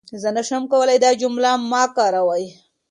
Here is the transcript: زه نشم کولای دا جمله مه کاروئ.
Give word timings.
زه 0.21 0.29
نشم 0.37 0.63
کولای 0.71 0.99
دا 1.03 1.11
جمله 1.21 1.51
مه 1.69 1.83
کاروئ. 1.95 2.45